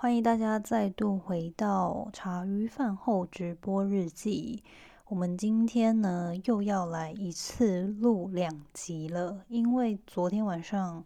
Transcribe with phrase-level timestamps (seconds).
[0.00, 4.62] 欢迎大家再度回到茶余饭后直播日记。
[5.08, 11.04] 我们今天呢又要来一次录两集了，因为昨天晚上，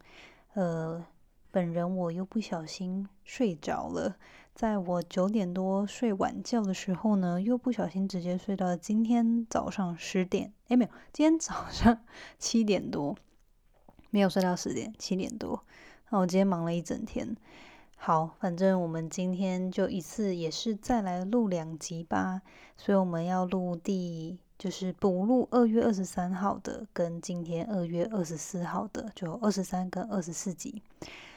[0.53, 1.03] 呃，
[1.51, 4.17] 本人我又不小心睡着了，
[4.55, 10.53] 在我九点多睡晚觉的时候呢，又不小心直接睡到今天早上十点。
[10.69, 12.05] 哎，没有，今天早上
[12.39, 13.17] 七点多，
[14.11, 15.65] 没有睡到十点，七点多。
[16.11, 17.35] 那我今天忙了一整天。
[18.05, 22.43] 好，反正我们今天就一次也是再来录两集吧，
[22.77, 30.83] 所以我们要录第就是补录二月二十三号的，跟今天二月二十四号的，就二十三跟二十四集。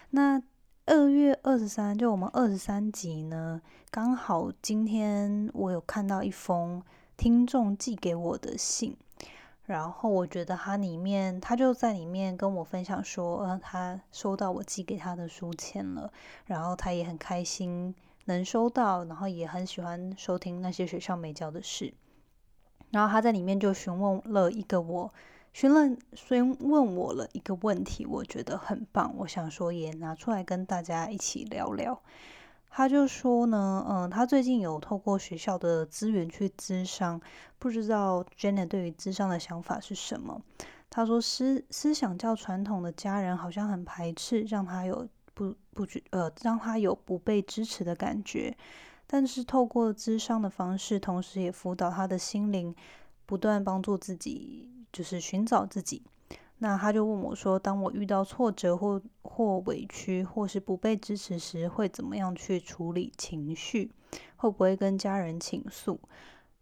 [0.09, 0.41] 那
[0.87, 6.81] 二月二十三，就我们二十三集呢，刚好今天我有看到一封
[7.15, 8.97] 听众寄给我的信。
[9.65, 16.11] 然后我觉得他里面，他就在里面跟我分享说，呃，他收到我寄给他的书签了，
[16.45, 21.93] 然后他也很开心能收到，然后也很喜欢收听那些学校没教的事。
[22.91, 25.11] 然后他在里面就询问了一个我
[25.51, 31.99] 询问询问我了一个问题，我觉得很棒，我想说也拿出来跟大家一起聊聊。
[32.77, 37.21] 他就说呢，嗯，他最近有透过学校的资源去咨商，
[37.57, 40.41] 不知道 Jenna 对于咨商的想法是什么。
[40.89, 48.53] 他说思思想较传统的家人好像很排斥，让他有不不觉呃让他有不被支持的感觉。
[49.07, 52.75] 但是透过咨商的方式，同时也辅导他的心灵，
[53.25, 56.03] 不断帮助自己，就是寻找自己。
[56.59, 63.91] 那他就问我说：“当我遇到挫折或或委屈，或是不被支持时，会怎么样去处理情绪？
[64.37, 65.99] 会不会跟家人倾诉？”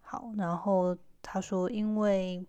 [0.02, 2.46] 好，然后他说：“因为……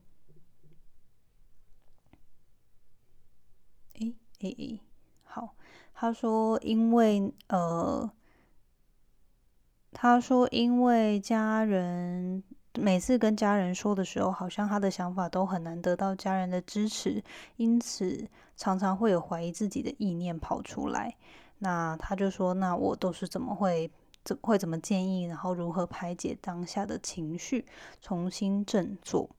[3.94, 4.80] 诶诶诶，
[5.22, 5.54] 好。”
[5.94, 8.10] 他说：“因为呃，
[9.92, 12.42] 他说因为家人。”
[12.76, 17.22] 每次跟家人说的时候，好像他的想法都很难得到家人的支持，
[17.56, 21.14] 因此常常会有怀疑自己的意念跑出来。
[21.58, 23.90] 那他就说：“那我都是怎么会
[24.24, 27.64] 怎会怎么建议，然后如何排解当下的情绪，
[28.00, 29.30] 重新振作。”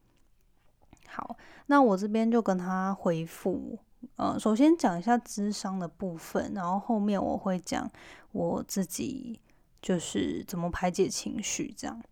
[1.06, 3.78] 好，那我这边就跟他回复，
[4.16, 7.88] 呃，首先讲一下智商的部分，然后后面我会讲
[8.32, 9.38] 我自己
[9.80, 12.02] 就是怎么排解情绪这样。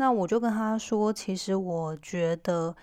[0.00, 2.74] 那我就跟他说，其实我觉得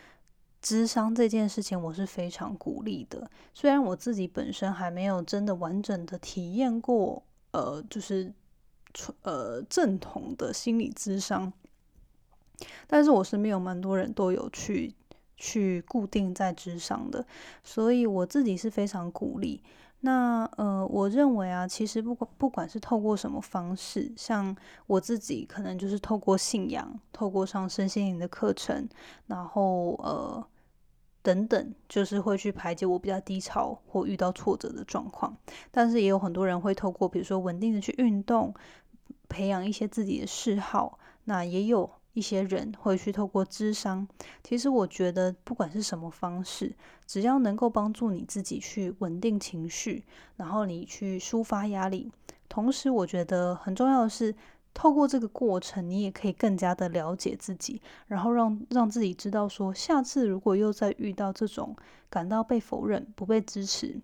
[0.62, 3.31] 智商这件事情我是非常鼓励的。
[3.53, 8.34] 虽然我自己本身还没有真的完整的体验过，呃，就是
[9.22, 11.54] 呃正统的心理智商，
[12.86, 14.94] 但是我身边有蛮多人都有去
[15.38, 17.25] 去固定在智商的，
[17.64, 19.64] 所以我自己是非常鼓励。
[20.06, 24.56] 那呃，我认为啊，其实不管不管是透过什么方式，像
[24.86, 28.88] 我自己可能就是透过信仰，透过上身心灵的课程，
[29.26, 30.46] 然后呃
[31.24, 35.36] 等等，就是会去排解我比较低潮或遇到挫折的状况。
[35.72, 38.54] 但是也有很多人会透过比如说稳定的去运动，
[39.28, 41.00] 培养一些自己的嗜好。
[41.24, 41.90] 那也有。
[42.16, 44.08] 一些人会去透过智商，
[44.42, 46.74] 其实我觉得不管是什么方式，
[47.06, 50.03] 只要能够帮助你自己去稳定情绪，
[50.38, 52.09] 然后你去抒发压力，
[52.48, 54.34] 同时我觉得很重要的是，
[54.74, 61.75] 透过这个过程，你也可以更加的了解自己，然后让让自己知道说，下次如果又再遇到这种
[62.09, 64.00] 感到被否认、不被支持。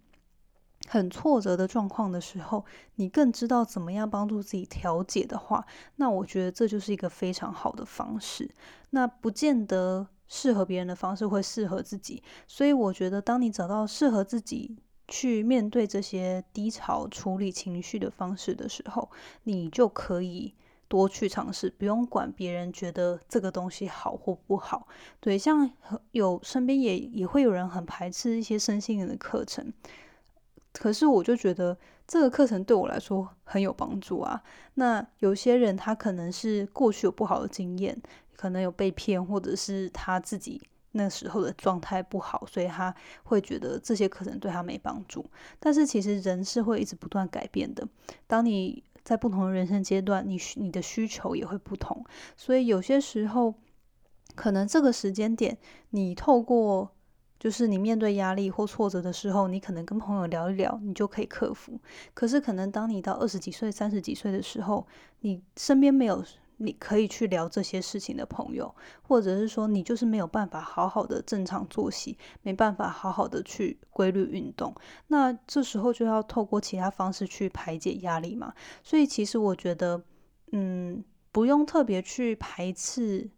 [0.92, 2.66] 很挫折的状况的时候，
[2.96, 5.66] 你更知道怎么样帮助自己调节的话，
[5.96, 8.52] 那我觉得这就是一个非常好的方式。
[8.90, 14.76] 那不见得适合别人的方式会适合自己，所以我觉得当你找到适合自己
[15.08, 19.10] 去面对这些低潮、处理情绪的方式的时候，
[19.44, 20.54] 你就可以
[20.90, 24.86] 多去尝试，不用管别人觉得这个东西好或不好。
[25.22, 25.72] 对，像
[26.12, 29.72] 有身边也也会有人很排斥一些身心灵的课程。
[30.74, 31.78] 可是我就觉得
[32.08, 34.42] 这个课程对我来说很有帮助啊。
[34.76, 38.02] 那有些人他可能是过去有不好的经验，
[38.36, 40.62] 可能有被骗，或者是他自己
[40.94, 45.26] 那时候的状态不好，所以他会觉得这些课程对他没帮助。
[45.60, 47.88] 但是其实人是会一直不断改变的。
[48.26, 52.06] 当你在不同的人生阶段，你你的需求也会不同。
[52.38, 53.56] 所以有些时候，
[54.36, 55.58] 可能这个时间点，
[55.90, 56.92] 你透过。
[57.42, 61.74] 就是你面对压力或挫折的时候，你可能跟朋友聊一聊，你就可以克服。
[62.14, 64.86] 可是可能当你到二十几岁、三十几岁的时候，
[65.22, 66.24] 你身边没有
[66.58, 68.72] 你可以去聊这些事情的朋友，
[69.02, 74.72] 或者是说你就是没有办法好好的正常作息，没办法好好的去规律运动，
[75.08, 78.54] 那这时候就要透过其他方式去排解压力嘛。
[78.84, 80.00] 所以其实我觉得，
[80.52, 83.32] 嗯，不用特别去排斥。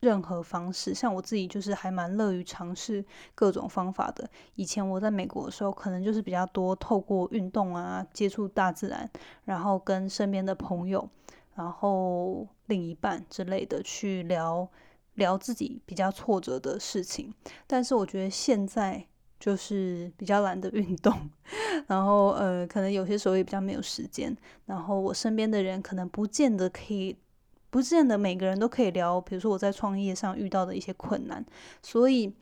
[0.00, 3.04] 任何方式，像我自己就是还蛮乐于尝试
[3.34, 4.28] 各种方法的。
[4.54, 9.08] 以前我在美国的时候，可能就是比较多透过运动啊，接触大自然，
[9.44, 11.06] 然后跟身边的朋友，
[11.54, 14.66] 然后另一半之类的去聊
[15.14, 17.34] 聊自己比较挫折的事情。
[17.66, 19.06] 但是我觉得现在
[19.38, 21.14] 就是比较懒得运动，
[21.86, 27.18] 然后呃，可能有些时候也比较没有时间，然后我身边的人可能不见得可以。
[27.70, 31.44] 不见得每个人都可以聊，比如说我在创业上遇到的一些困难，
[31.82, 32.34] 所以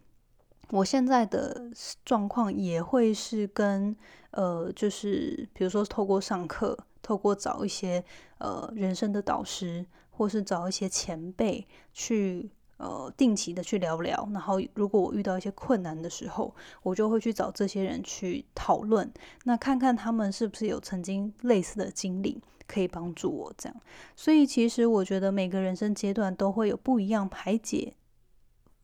[0.70, 1.70] 我现在的
[2.04, 3.94] 状况也会是跟
[4.30, 8.02] 呃，就是比如说透过上课，透过找一些
[8.38, 14.28] 呃人生的导师，或是找一些前辈去呃定期的去聊聊。
[14.32, 19.10] 然后如果我遇到一些困难的时候，我就会去找这些人去讨论，
[19.44, 22.40] 那看看他们是不是有曾经类似的经历。
[22.68, 23.80] 可以帮助我这样，
[24.14, 27.94] 所以其实我觉得每个人生阶段都会有不一样排解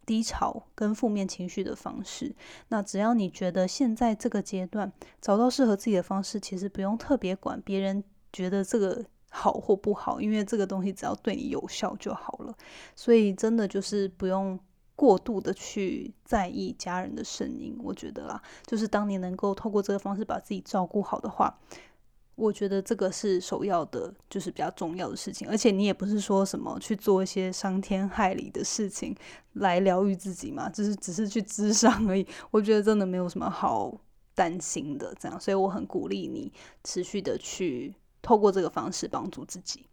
[0.06, 2.34] 低潮跟负面情绪的方式。
[2.68, 4.90] 那只要你觉得现在这个阶段
[5.20, 8.02] 找到适合自己的方式，其实不用特别管别人
[8.32, 12.56] 觉得这个好或不好，因为这个东西只要对你有效就好了。
[12.96, 14.58] 所以真的就是不用
[14.96, 17.78] 过度的去在意家人的声音。
[17.82, 21.58] 我觉得啦，就是当你能够透过这个方式把自己照顾好的话。
[22.36, 29.14] 我觉得这个是首要的，就是比较重要的事情，而且你也不是说什么去做一些伤天害理的事情
[29.52, 32.26] 来疗愈自己嘛，就是只是去治伤而已。
[32.50, 33.96] 我觉得真的没有什么好
[34.34, 36.52] 担心的，这样，所以我很鼓励你
[36.82, 39.86] 持续的去透过这个方式帮助自己。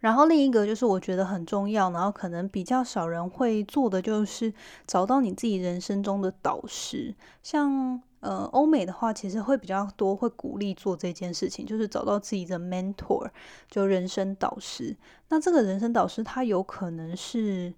[0.00, 4.52] 然后另一个就是我觉得很重要，然后可能比较少人会做的，就是
[4.86, 8.02] 找到你自己人生中的导师，像。
[8.20, 13.30] 呃，欧美的话，其实会比较多，会鼓励做这件事情，就是找到自己的 mentor，
[13.70, 14.94] 就人生导师。
[15.30, 17.72] 那这个人生导师，他有可能是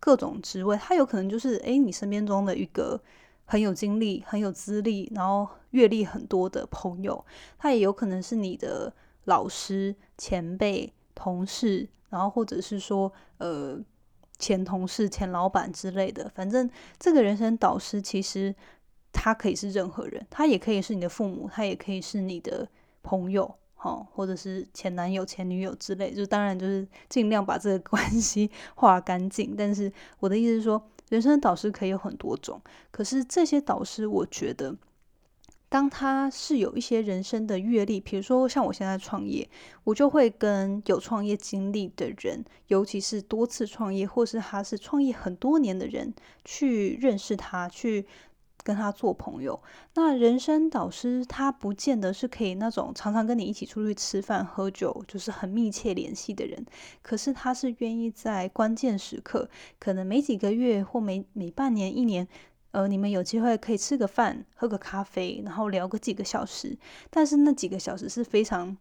[0.00, 2.98] 各种职位，他有可能就是诶，你身边中的一个
[3.44, 7.22] 很有经历、很有资历，然后阅历很多的朋友，
[7.58, 8.90] 他也有可能是你的
[9.24, 13.78] 老师、前辈、同事，然后或者是说呃
[14.38, 16.26] 前同事、前老板之类的。
[16.34, 18.54] 反正这个人生导师其实。
[19.18, 22.68] 他可以是任何人，他也可以是你的父母，他也可以是你的
[23.02, 26.12] 朋友，哈，或者是前男友、前女友之类。
[26.12, 29.54] 就当然就是尽量把这个关系 划干净。
[29.56, 29.90] 但是
[30.20, 32.60] 我的意思是说，人生的导师可以有很多种。
[32.90, 34.76] 可是这些导师，我觉得，
[35.68, 39.48] 当他是有一些人生的阅历，比如说像我现在创业，
[39.84, 46.14] 我就会跟有创业经历的人，尤其是多次创业，或是他是创业很多年的人，
[46.44, 48.06] 去认识他，去。
[48.66, 49.62] 跟他做朋友，
[49.94, 56.66] 那人生导师他不见得是可以那种常常跟你一起出去吃饭喝酒，就是很密切联系的人。
[57.00, 59.48] 可是他是愿意在关键时刻，
[59.78, 62.26] 可能没几个月或每每半年、一年，
[62.72, 66.76] 呃，你们有机会可以吃个饭、喝个咖啡，然后聊个几个小时。
[67.08, 68.76] 但是那几个小时是非常。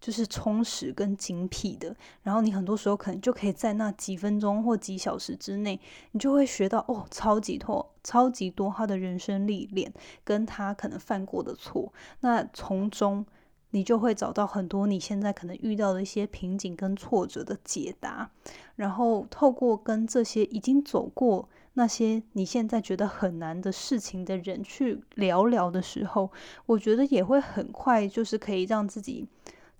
[0.00, 5.78] 就是充实跟精辟的，然后你很多时候可能就可以在那几分钟或几小时之内，
[6.12, 9.92] 你就会学到哦，超级多、超级多他的人生历练，
[10.24, 13.26] 跟他可能犯过的错，那从中
[13.72, 18.30] 你就会找到很多你现在可能遇到的一些瓶颈跟挫折的解答，
[18.76, 26.32] 然后透过跟这些已经走过那些你现在觉得很难的事情的人去聊聊的时候，
[26.64, 29.28] 我觉得也会很快就是可以让自己。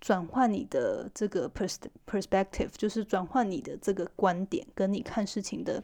[0.01, 5.83] 转换你的这个 perspective，就是转换你的这个观点，跟你看事情的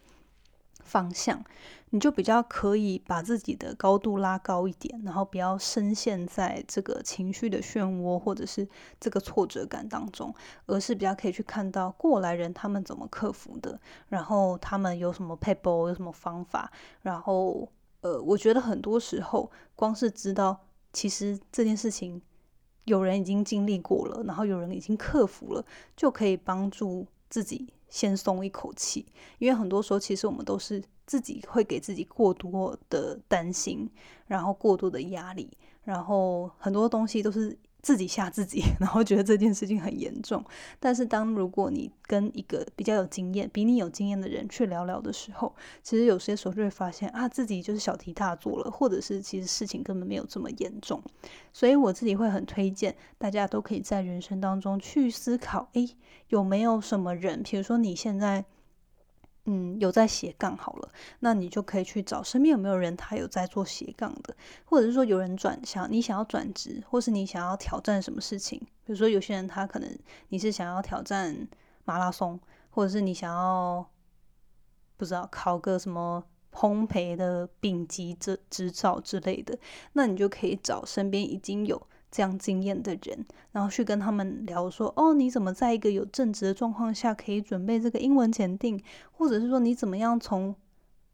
[0.83, 1.45] 方向，
[1.91, 8.67] 你就比较可以把自己的高度拉高一点，然后不要深陷在这个情绪的漩涡或者是
[8.99, 17.69] 这个挫折感当中，而是比较可以去看到过来人他们怎么克服的，然后他们有什么 p a p e 有什么方法，然后
[18.01, 20.59] 呃，我觉得很多时候光是知道
[20.93, 22.23] 其实这件事情。
[22.87, 25.65] 有人已经经历过了，然后有人已经克服了，
[25.97, 29.05] 就可以帮助自己先松一口气。
[29.39, 33.89] 因为很多时候，其实我们都是自己会给自己过多的担心，
[34.27, 35.51] 然后过多的压力，
[35.85, 40.45] 然后很多东西都是自己吓自己， 然后觉得这件事情很严重。
[40.81, 51.01] 但是，当如果你跟一个比较有经验、比你有经验的人去聊聊的时候，其实有些时候就会发现啊，自己就是小题大做了，或者是其实事情根本没有这么严重。
[51.53, 55.89] 所以我自己会很推荐大家都可以在人生当中去思考：诶，
[56.31, 57.45] 有没有什么人？
[57.45, 58.45] 比如说你现在。
[59.49, 68.59] 嗯，有在斜杠好了，那你就可以去找身边有没有人他有在做斜杠的，或者是说有人转向，你想要转职，或是你想要挑战什么事情？
[68.85, 69.99] 比如说有些人他可能
[70.29, 71.49] 你是想要挑战
[71.85, 72.39] 马拉松，
[72.71, 73.89] 或者是你想要
[74.97, 79.57] 不知道考个什么烘焙的丙级执执照之类的，
[79.93, 81.87] 那你就可以找身边已经有。
[82.11, 88.83] 这样经验的人，然后去跟他们聊说：“哦，你怎么在一个有正职的状况下可以准备这个英文检定？
[89.13, 90.55] 或者是说你怎么样从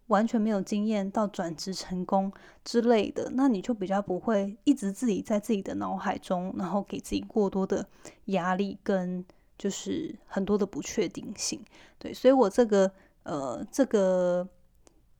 [0.06, 2.32] 完全没有经验到转职成功
[2.64, 3.30] 之类的？
[3.34, 7.86] 那你就比较不会一直自己在自己的脑海中，然后给自己过多的
[8.26, 9.24] 压力跟
[9.58, 11.60] 就是很多的不确定性。
[11.98, 12.92] 对，所以我这个
[13.24, 14.48] 呃这个。”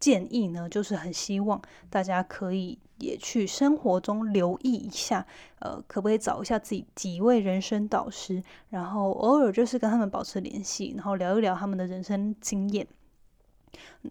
[0.03, 5.25] 建议呢，就是很希望大家可以也去生活中留意一下，
[5.61, 12.85] 呃，可不可以找一下自己几位人生导师，然后偶尔就是跟他们保持联系，然后聊一聊他们的人生经验，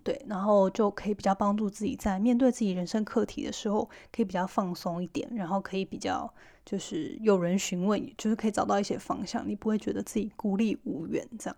[0.01, 6.33] 对，然后就可以比较帮助自己在面对自己人生课题的时候，可以比较放松一点，然后可以比较
[6.65, 11.57] 就是有人询问，就是可以找到一些方向，你不会觉得自己孤立无援这样。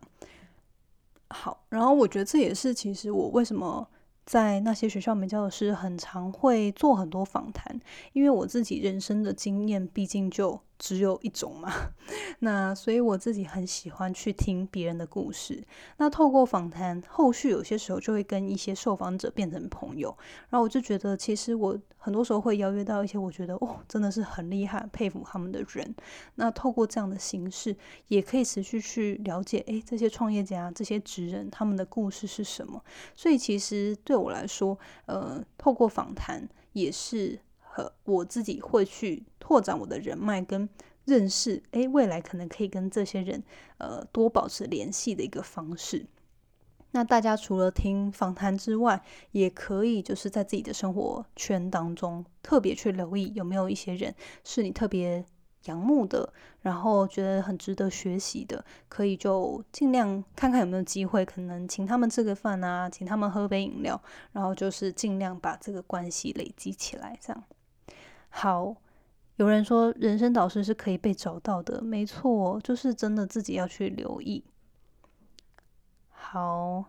[1.30, 3.88] 好，然后我觉得这也是其实我为什么。
[4.26, 7.80] 在那些学校没教的师，很常会做很多访谈，
[8.14, 11.72] 因为我自己人生的经验毕竟就只有一种嘛，
[12.40, 15.64] 那所以我自己很喜欢去听别人的故事。
[15.96, 20.14] 那透过访谈，后续有些时候就会跟一些受访者变成朋友，
[20.50, 25.96] 然后我就觉得，其实我很多时候会邀约到一些我觉得哦，真的是很厉害、佩服他们的人。
[26.36, 27.74] 那透过这样的形式，
[28.10, 32.84] 也可以持续去了解，诶，这些创业家、这些职人他们的故事是什么。
[33.16, 37.40] 所以其实对我来说，呃，透过访谈也是
[38.04, 40.68] 我自己会去拓展我的人脉跟
[41.06, 43.44] 认识，诶，未来可能可以跟这些人
[43.78, 46.06] 呃多保持联系的一个方式。
[46.92, 54.14] 那大家除了听访谈之外，也可以就是在自己的生活圈当中特别去留意有没有一些人
[54.44, 55.26] 是你特别。
[55.68, 63.98] 仰慕的，然后觉得很值得学习的，可以就尽量看看有没有机会，可能请他们吃个饭啊，请他们喝杯饮料，
[64.34, 67.18] 然后就是尽量把这个关系累积起来。
[67.22, 67.42] 这样
[68.36, 68.76] 好。
[69.38, 74.44] 有人说人生导师是可以被找到的，没错，就是真的自己要去留意。
[76.10, 76.86] 好，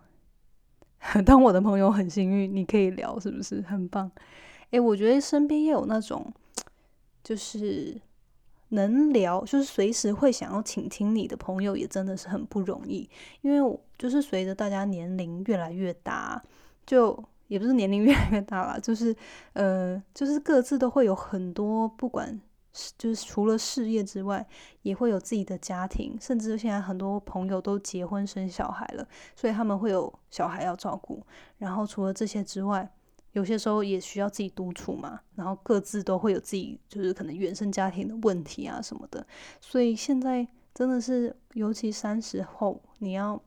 [1.25, 4.11] 当我的朋友很幸运，你可以聊，是不是很棒？
[4.71, 6.33] 诶，我觉得身边也有那种，
[7.23, 8.01] 就是。
[8.71, 13.09] 能聊，就是随时会想要倾听你的朋友，也真的是很不容易。
[13.43, 16.43] 因为就是随着大家年龄越来越大，
[16.85, 19.15] 就也不是年龄越来越大了，就是
[19.53, 22.41] 呃，就是各自都会有很多，不管
[22.73, 24.47] 是就是除了事业之外，
[24.83, 31.25] 也会有自己的家庭，甚至现在很多朋友都结婚生小孩了，所以他们会有小孩要照顾。
[31.59, 32.89] 然后除了这些之外，
[33.33, 39.27] 有些时候也需要自己独处嘛，然后各自都会有自己就是可能原生家庭的问题啊什么的，
[39.61, 43.41] 所以现在真的是，尤其三十后，你要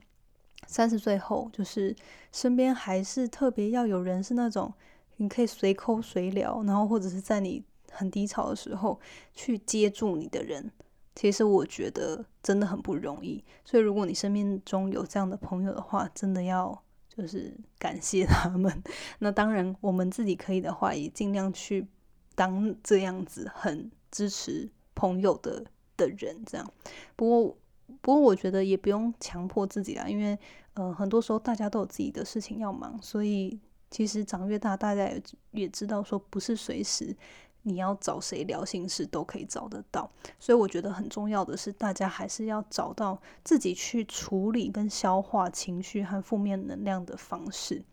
[0.67, 1.95] 三十岁后，就是
[2.31, 4.71] 身边还是特别要有人是那种
[5.15, 8.99] 你可以随口随聊，然后或者是在你很低潮的时候
[9.33, 10.71] 去接住你的人，
[11.15, 13.43] 其实我觉得真的很不容易。
[13.65, 16.83] 所以如果你身边中有这样的朋友的话，真的要。
[17.09, 18.71] 就是感谢他们。
[19.17, 21.87] 那当然，我们自己可以的话，也尽量去
[22.35, 25.65] 当这样子很支持朋友的
[25.97, 26.37] 的人。
[26.45, 26.71] 这样，
[27.15, 27.57] 不过
[28.01, 30.37] 不过，我觉得也不用强迫自己啦，因为
[30.73, 37.15] 呃，很多时候大家都有自己的事情要忙，所以其实长越大，大家也也知道说，不是随时。
[37.63, 47.83] 你要找谁聊心事都可以找得到，所以我觉得很重要的是，大家还是要找到自己去处理跟消化情绪和负面能量的方式。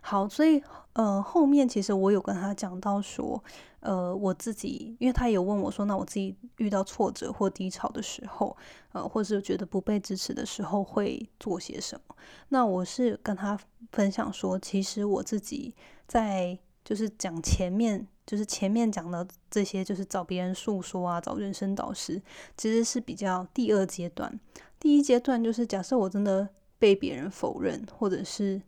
[0.00, 0.62] 好，所以
[0.94, 3.42] 呃，后面其实我有跟他讲到说，
[3.80, 8.56] 呃，我自己，因为他有问我说，那我自己遇到挫折或低潮的时候，
[8.92, 12.14] 呃，或是觉得不被支持的时候，会做些什么？
[12.48, 13.58] 那我是跟他
[13.92, 15.74] 分享说，其实我自己
[16.06, 18.06] 在就是讲前面。
[18.26, 22.22] 就是前面讲的这些，就是找别人诉说啊，找人生导师，
[22.56, 24.38] 其实是比较第二阶段。
[24.78, 28.62] 第一阶段就是假设我真的被别人否认，或者是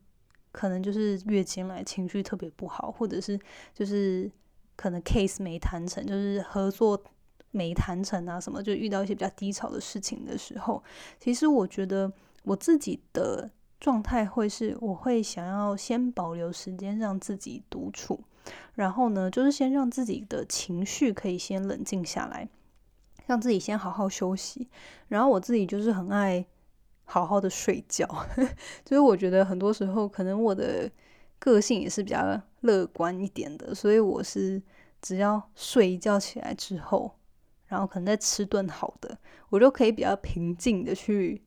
[0.53, 3.41] 可能就是月经来情绪特别不好，或者是
[3.75, 4.31] 就是
[4.77, 7.03] 可能 case 没谈成，就是合作
[7.51, 10.83] 没谈成啊，什么就遇到一些比较低潮的事情的时候，
[11.19, 12.13] 其实我觉得
[12.45, 18.23] 我自己的状态会是，我会想要先保留时间让自己独处，
[18.75, 22.49] 然后呢，就是先让自己的情绪可以先冷静下来，
[23.27, 24.69] 让自己先好好休息。
[25.09, 26.45] 然后我自己就是很爱
[27.13, 28.07] 好好的睡觉，
[28.87, 30.91] 就是我觉得很多时候可能我的
[31.39, 34.63] 个性也是比较乐观一点的，所以我是
[35.03, 37.19] 只要睡一觉起来之后。
[37.67, 39.17] 然后可能再吃顿好的，
[39.49, 41.43] 我就可以比较平静的去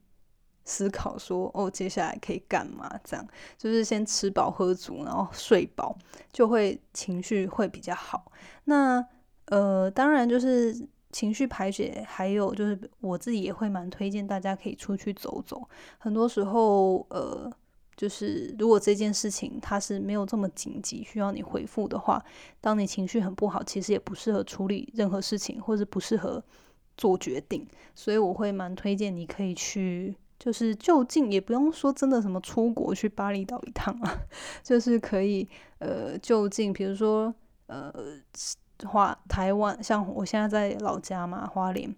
[0.63, 2.89] 思考说，哦，接下来可以干嘛？
[3.03, 3.27] 这样
[3.59, 5.95] 就是先吃饱喝足，然后睡饱，
[6.31, 8.31] 就会情绪会比较好。
[8.63, 9.05] 那
[9.45, 15.67] 呃，当然就是情绪排解，还有就是我自己也会蛮推荐大家可以出去走走。
[15.97, 17.51] 很多时候，呃。
[17.97, 22.21] 就是如果这件事情它是没有这么紧急需要你回复的话，
[22.59, 26.43] 当你情绪很不好，其实也不适合处理任何事情，或者不适合
[26.97, 27.65] 做决定。
[27.93, 34.11] 所以我会蛮推荐你可以去，就是就近也不用说真的什么出国去巴厘岛一趟啊，
[34.61, 35.47] 就是可以
[35.79, 37.33] 呃就近，比如说
[37.67, 37.93] 呃
[38.83, 41.95] 华台湾，像我现在在老家嘛，花莲。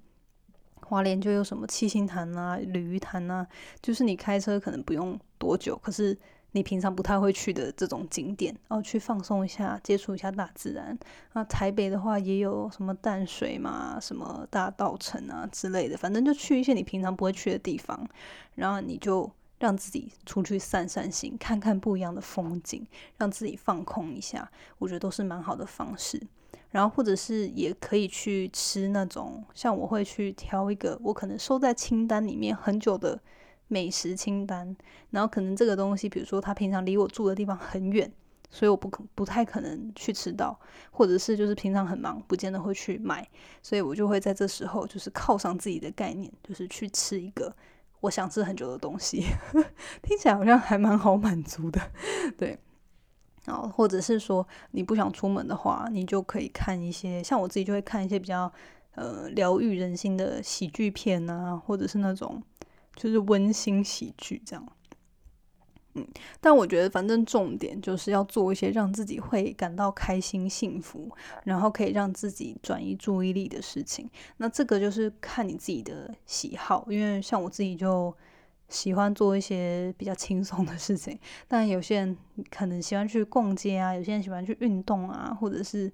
[0.81, 3.45] 花莲就有什么七星潭啊、鲤鱼潭啊，
[3.81, 6.17] 就是你开车可能不用多久，可是
[6.53, 10.97] 你平常不太会去的这种景点，哦去放松一下，接触一下大自然。
[11.33, 18.07] 那台北的话也有什么淡水嘛、什么大道城啊之类的，反正就去一些你平常不会去的地方，
[18.55, 19.29] 然后你就
[19.59, 26.25] 让自己出去散散心，看看不一样的风景，让自己放空一下，我觉得都是蛮好的方式。
[26.77, 33.19] 然后或者是也可以去吃那种，像我会去挑一个我可能收在清单里面很久的
[33.67, 34.77] 美食清单，
[35.09, 38.13] 然后可能这个东西，比如说它平常离我住的地方很远，
[38.51, 40.55] 所以我不可不太可能去吃到，
[40.91, 43.27] 或者是就是平常很忙，不见得会去买，
[43.63, 47.51] 所以我就会在这时候就是靠上自己的概念，就是去吃一个
[48.01, 49.25] 我想吃很久的东西，
[50.03, 51.81] 听起来好像还蛮好满足的，
[52.37, 52.59] 对。
[53.47, 58.51] 然后，或者是说你不想出门的话，你就可以看一些，像我自己就会看一些比较
[58.95, 62.43] 呃疗愈人心的喜剧片啊，或者是那种
[62.93, 64.67] 就是温馨喜剧这样。
[65.93, 66.05] 嗯，
[66.41, 71.09] 但我觉得反正重点就是要做一些让自己会感到开心、幸福，
[71.45, 74.09] 然后可以让自己转移注意力的事情。
[74.35, 78.13] 那这个就是看你自己的喜好，因为像我自己就。
[78.69, 82.17] 喜欢做一些比较轻松的事情，但有些人
[82.49, 85.89] 可能喜欢去逛街啊，有些人喜欢去运动啊，或者是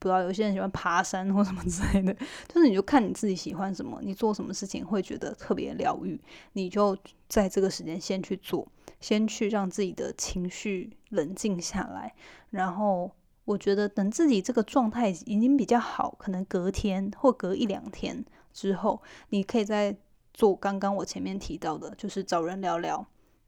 [0.00, 2.12] 不知道有些人喜欢爬山或什么 之类的，
[2.48, 6.20] 就是你就看你自己喜欢什么，你做什么事情会觉得特别疗愈，
[6.54, 6.96] 你就
[7.28, 8.66] 在这个时间先去做，
[9.00, 12.12] 先去让自己的情绪冷静下来，
[12.50, 13.10] 然后
[13.44, 19.96] 我觉得等自己这个状态已经比较好，可能隔天或隔一两天之后，你可以在。
[20.38, 23.04] 做刚刚我前面提到的，就是找人聊聊，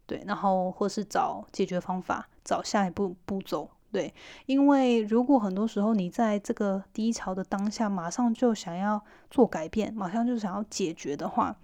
[0.07, 4.12] 对，然后或是找解决方法，找下一步步骤，对，
[4.46, 9.00] 因为如果很多时候你在这个低潮的当下，马上就想要
[9.31, 11.57] 做改变，马上就想要解决的话，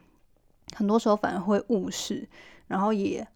[0.77, 2.29] 很多时候反而会误事，
[2.69, 3.27] 然后也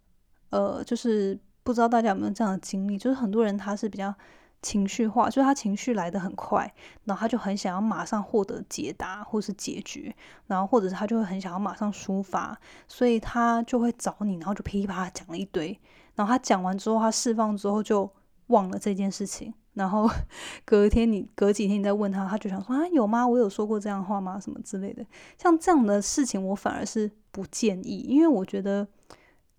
[0.51, 4.15] 呃，就是不知道大家有没有这样的经历，就是很多人他是比较。
[4.63, 6.71] 情绪化，就是他情绪来的很快，
[7.05, 10.15] 然后他就很想要马上获得解答或是解决，
[10.47, 15.79] 然后或者是他就会很想要马上抒发，所以他就会找你，然后就噼里啪啦讲了一堆，
[16.15, 18.11] 然后他讲完之后，他释放之后就
[18.49, 20.07] 忘了这件事情，然后
[20.67, 23.27] 隔天你隔几天你再问他，他就想说啊有吗？
[23.27, 24.39] 我有说过这样话吗？
[24.39, 25.05] 什么之类的，
[25.39, 28.87] 像这样的事情我反而是不建议，因为我觉得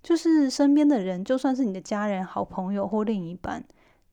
[0.04, 3.64] 就是身边的人，就算是你的家人、好朋友或另一半。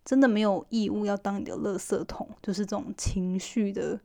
[0.08, 4.00] 真的没有义务要当你的垃圾桶，就是这种情绪的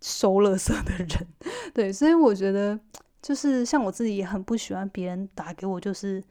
[0.00, 1.26] 收垃圾的人，
[1.74, 2.78] 对，所以我觉得
[3.20, 6.22] 就是像我自己也很不喜欢别人打给我，就是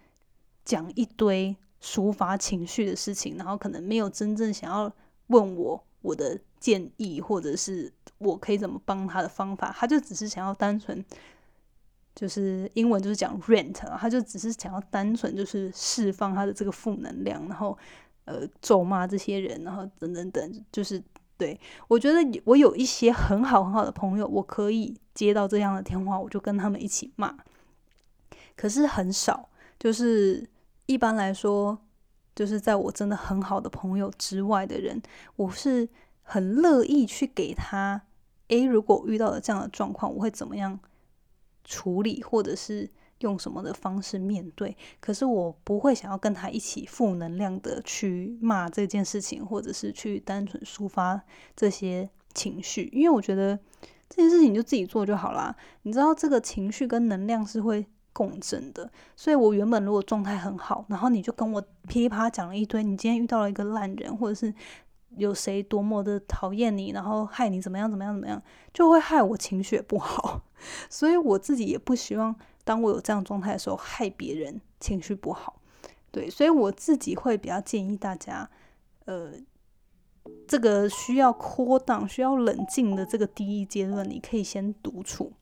[0.64, 4.90] 讲一堆抒发情绪的事情，然后可能没有真正想要
[5.28, 11.04] 问我我的建议，或者是我可以怎么帮他的方法，他就只是想要单纯
[12.16, 17.78] 就是英文就是讲 rent，他就只是想要单纯就是释放他的这个负能量，然后。
[18.26, 21.04] 呃，咒骂这些人，然后等等等，就是
[21.38, 21.60] 对
[21.90, 27.36] 我觉得我有一些很好很好的朋友，我可以接到这样的电话，我就跟他们一起骂。
[28.56, 30.48] 可是很少，就是
[30.86, 31.78] 一般来说，
[32.34, 35.02] 就是在我真的很好的朋友之外的人，
[35.36, 35.90] 我是
[36.22, 38.04] 很乐意去给他。
[38.48, 40.80] 诶，如果遇到了这样的状况，我会怎么样
[41.64, 42.90] 处理，或者是？
[43.20, 44.76] 用什么的方式面对？
[45.00, 51.22] 可是我不会想要跟他一起负能量的去骂这件事情，或者是去单纯抒发
[51.56, 53.58] 这些情绪，因为我觉得
[54.10, 55.56] 这件事情就自己做就好啦。
[55.84, 64.54] 你知道这个情绪跟能量是会共振的，所以我原本如果状态很好，然后你就跟我噼里啪啦讲了一堆，你今天遇到了一个烂人，或者是
[65.16, 68.42] 有谁多么的讨厌你，然后害你怎么样怎么样怎么样，
[68.74, 70.42] 就会害我情绪不好。
[70.90, 75.62] 所以我自己也不希望，当我有这样状态的时候，害别人情绪不好。
[76.12, 78.50] 对，所以我自己会比较建议大家，
[79.06, 79.32] 呃。
[80.48, 85.34] 这个需要扩档、需要冷静的这个第一阶段，你可以先独处，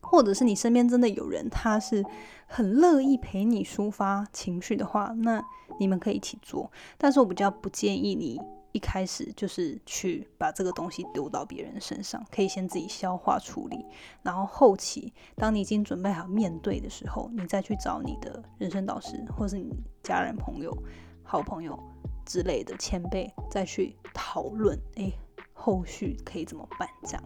[0.00, 2.04] 或者是你身边真的有人，他是
[2.46, 5.40] 很乐意陪你抒发情绪的话，那
[5.78, 6.68] 你们可以一起做。
[6.98, 8.40] 但是我比较不建议你
[8.72, 13.84] 一开始就是去把这个东西丢到别人身上，可以先自己消化处理，
[14.22, 19.70] 然后后期当你已经准备好面对的时候，你再去找你的人生导师，或是你
[20.02, 20.76] 家人、朋友、
[21.22, 21.78] 好朋友。
[22.24, 25.12] 之类的前辈再去讨论，诶，
[25.52, 26.88] 后续可以怎么办？
[27.02, 27.22] 这样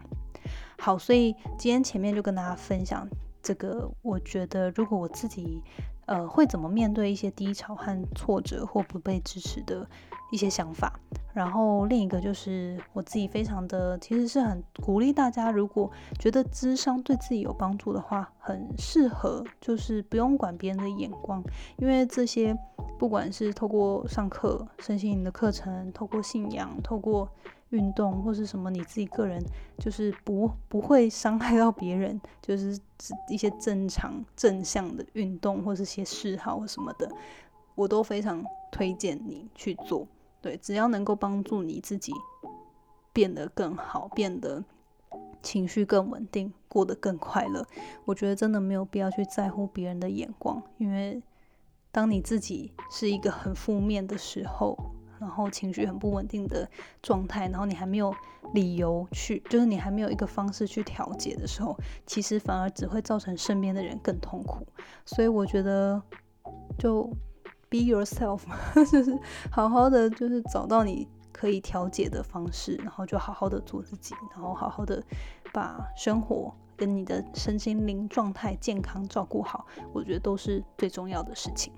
[0.78, 3.06] 好，所以今天前面就跟大家分享
[3.42, 5.62] 这个，我觉得如果我自己
[6.06, 9.86] 呃会怎么面对一些低潮和挫折或不被支持的
[10.30, 10.98] 一些想法。
[11.32, 21.42] 然后另一个就是我自己非常的其实是很鼓励大家，如果觉得智商对自己有帮助的话，很适合就是不用管别人的眼光，
[21.76, 22.56] 因为这些。
[22.98, 27.28] 不管是透过上课、身心灵的课程，透过信仰、透过
[27.68, 29.38] 运动，或是什么，你自己个人
[29.78, 32.80] 就是不不会伤害到别人，就是
[33.28, 37.06] 一些正常正向的运动，或是些嗜好或什么的，
[37.74, 40.08] 我都非常推荐你去做。
[40.46, 42.12] 对，只要能够帮助你自己
[43.12, 44.62] 变得更好，变得
[45.42, 47.66] 情绪更稳定，过得更快乐，
[48.04, 51.20] 我觉得真的没有必要去在乎别人的眼光，因为。
[51.92, 54.76] 当你自己是一个很负面的时候，
[55.18, 56.68] 然后情绪很不稳定的
[57.00, 58.14] 状态，然后你还没有
[58.52, 64.66] 理由去，就是你还没有一个方式去调节的时候，其实反而只会造成身边的人更痛苦。
[65.06, 66.02] 所以我觉得，
[66.78, 67.10] 就
[67.68, 68.42] be yourself，
[68.90, 69.18] 就是
[69.50, 75.02] 好好的，就是找到你可以调节的方式，然后就好好的做自己，然后好好的
[75.52, 81.72] 把生活跟你的身心灵状态健康照顾好，我觉得都是最重要的事情。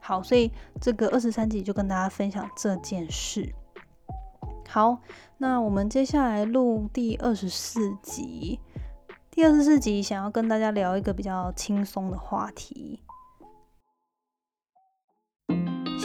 [0.00, 3.54] 好，所以这个二十三集就跟大家分享这件事。
[4.66, 4.98] 好，
[5.38, 8.58] 那我们接下来录第二十四集。
[9.30, 13.02] 第二十四集想要跟大家聊一个比较轻松的话题。